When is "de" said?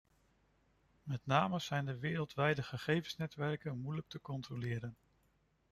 1.85-1.97